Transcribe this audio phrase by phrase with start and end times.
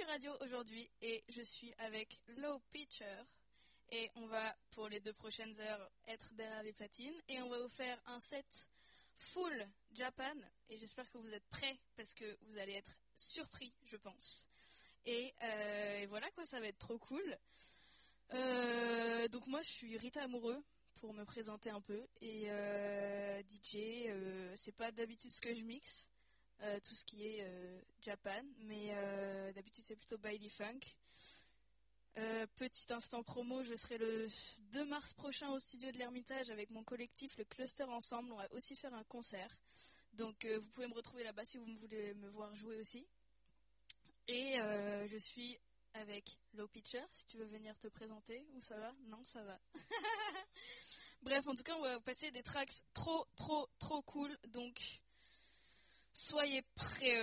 [0.00, 3.22] Radio aujourd'hui et je suis avec Low Pitcher.
[3.90, 7.14] Et on va pour les deux prochaines heures être derrière les platines.
[7.28, 8.68] Et on va vous faire un set
[9.14, 10.34] full Japan.
[10.70, 14.46] Et j'espère que vous êtes prêts parce que vous allez être surpris je pense.
[15.04, 17.38] Et, euh, voilà quoi ça va être trop cool.
[18.32, 20.62] Euh, donc moi je suis Rita Amoureux
[20.96, 22.06] pour me présenter un peu.
[22.22, 24.08] Et euh, DJ
[24.56, 26.08] c'est pas d'habitude ce que je mixe
[26.62, 30.80] euh, tout ce qui est euh, Japan, mais euh, d'habitude c'est plutôt bailey funk.
[32.56, 34.26] Petit instant promo, je serai le
[34.72, 38.32] 2 mars prochain au studio de l'Ermitage avec mon collectif, le Cluster Ensemble.
[38.32, 39.56] On va aussi faire un concert.
[40.12, 43.06] Donc vous pouvez me retrouver là-bas si vous voulez me voir jouer aussi.
[44.28, 44.58] Et
[45.06, 45.58] je suis
[45.94, 48.46] avec Low Pitcher, si tu veux venir te présenter.
[48.54, 48.92] Où ça va?
[49.06, 49.58] Non, ça va.
[51.22, 54.36] Bref, en tout cas, on va passer des tracks trop, trop, trop cool.
[54.48, 55.00] Donc,
[56.12, 57.18] soyez prêts.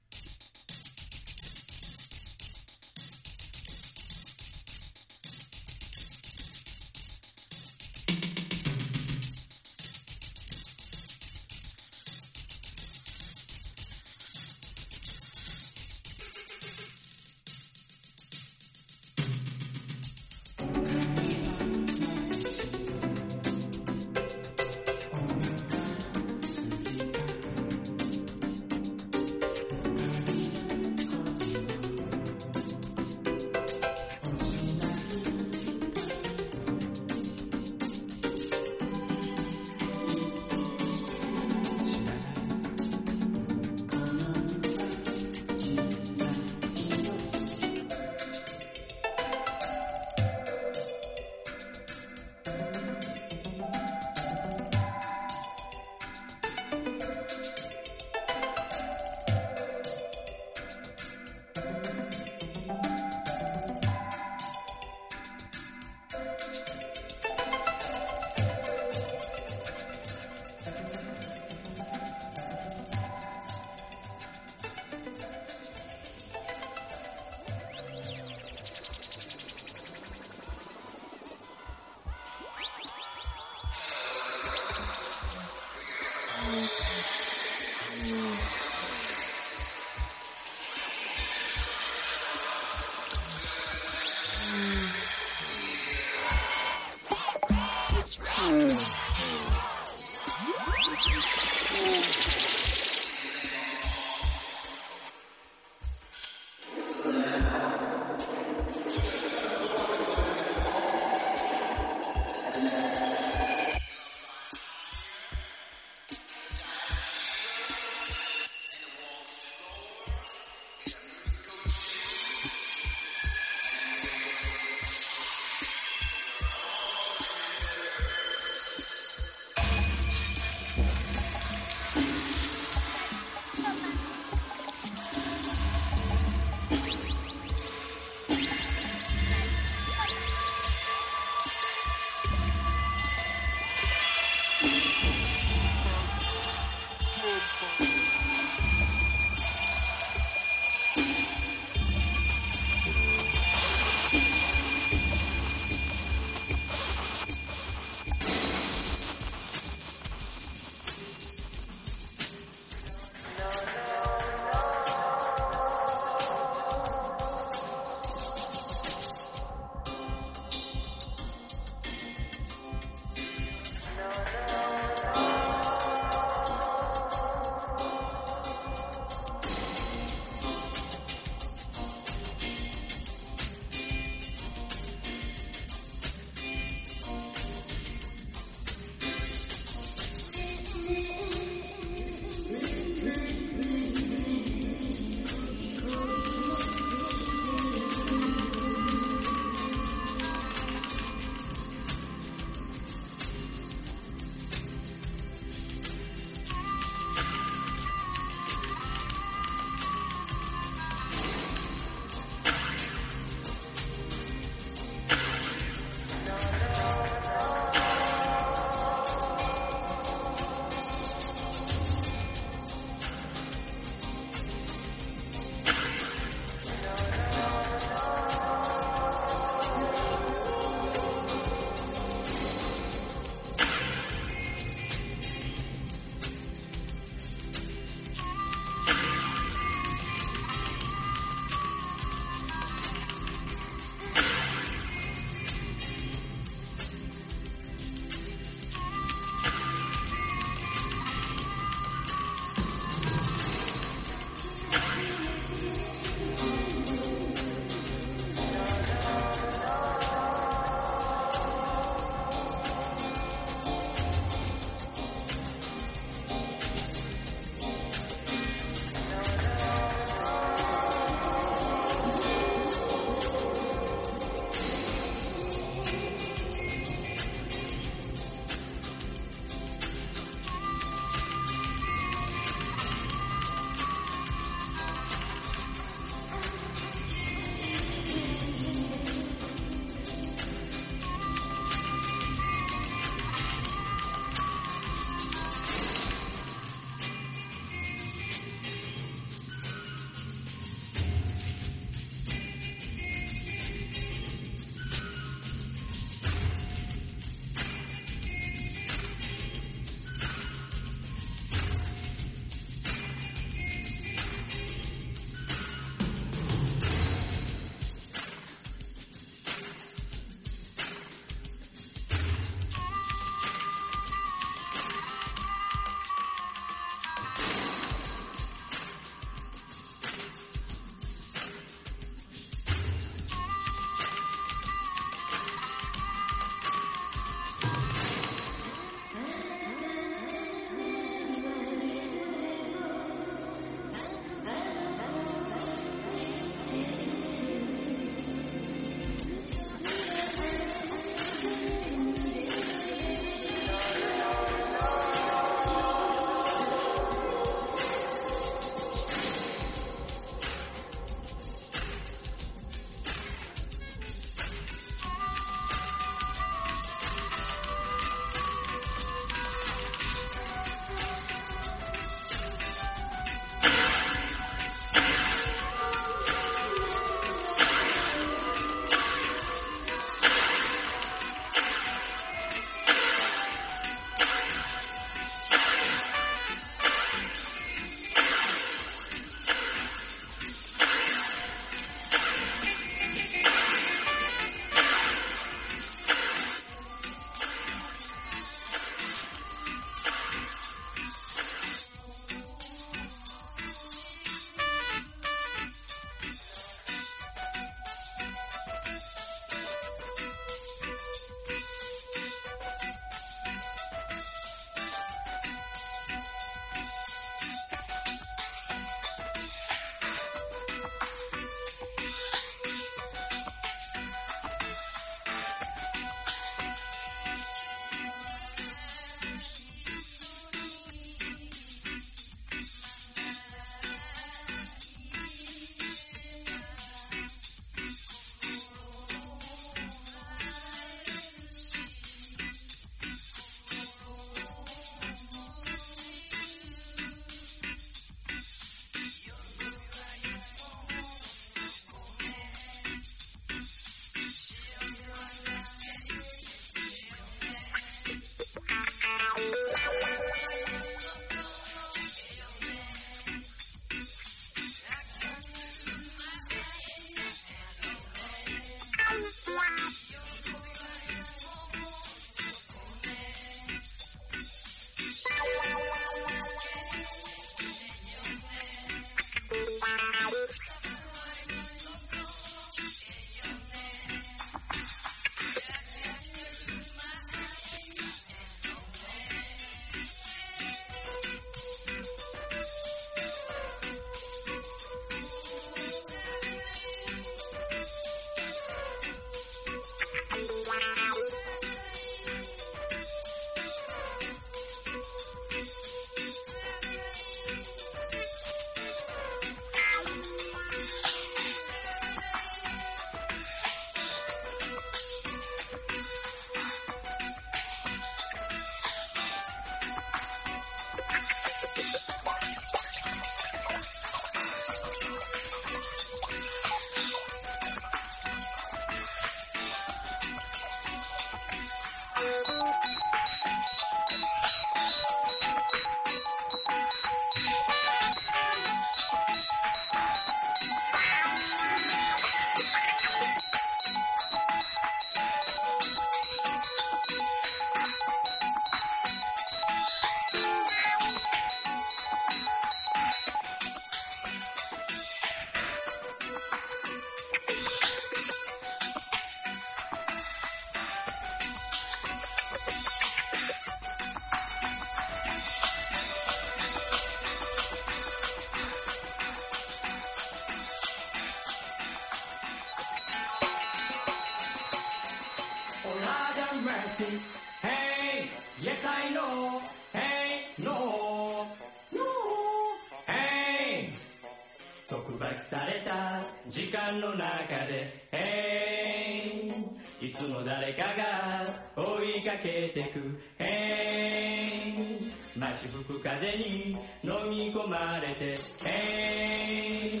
[595.66, 600.00] 吹く風に飲み込まれて Hey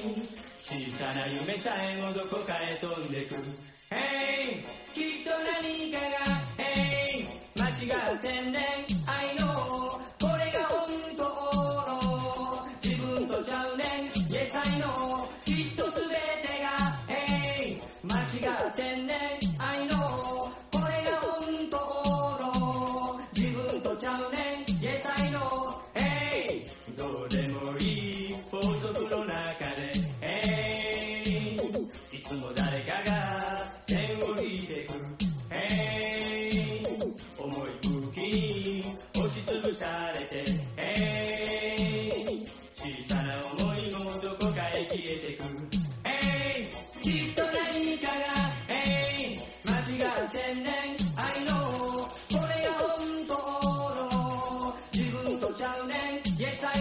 [0.62, 3.34] 小さな夢さえもどこかへ飛んでく。
[3.90, 4.15] Hey
[56.46, 56.75] Yes, I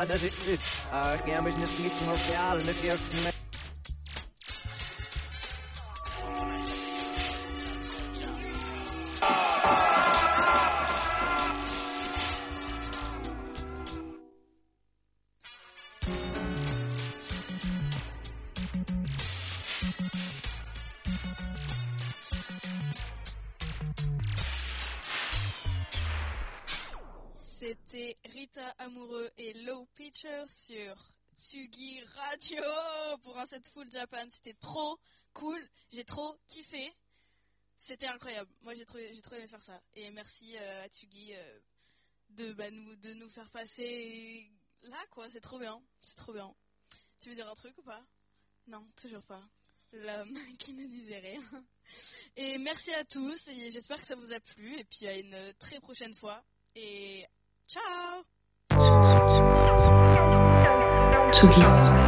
[0.00, 2.14] I can't Gerne mich nicht mit nur
[32.48, 34.24] Tsugi Radio pour un set full Japan.
[34.28, 34.98] C'était trop
[35.34, 35.60] cool.
[35.92, 36.92] J'ai trop kiffé.
[37.76, 38.50] C'était incroyable.
[38.62, 39.80] Moi, j'ai trop, j'ai trop aimé faire ça.
[39.94, 41.58] Et merci euh, à Tsugi euh,
[42.30, 44.50] de, bah, nous, de nous faire passer
[44.82, 45.28] là, quoi.
[45.28, 45.80] C'est trop bien.
[46.00, 46.54] C'est trop bien.
[47.20, 48.02] Tu veux dire un truc ou pas?
[48.66, 49.42] Non, toujours pas.
[49.92, 51.42] L'homme qui ne disait rien.
[52.36, 53.48] Et merci à tous.
[53.48, 54.74] Et j'espère que ça vous a plu.
[54.78, 56.42] Et puis à une très prochaine fois.
[56.74, 57.26] Et
[57.68, 58.24] ciao
[61.32, 62.07] Tsugi.